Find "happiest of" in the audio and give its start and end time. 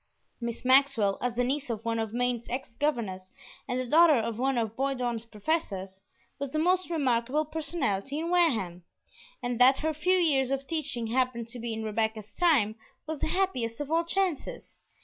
13.27-13.91